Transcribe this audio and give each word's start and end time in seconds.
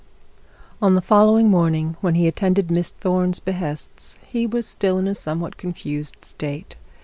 On 0.81 0.95
the 0.95 0.99
following 1.01 1.47
morning, 1.47 1.95
when 2.01 2.15
he 2.15 2.27
attended 2.27 2.71
Miss 2.71 2.89
Thorne's 2.89 3.39
behests, 3.39 4.17
he 4.25 4.47
was 4.47 4.65
still 4.65 4.97
in 4.97 5.07
a 5.07 5.13
somewhat 5.13 5.57
confused 5.57 6.25
state. 6.25 6.75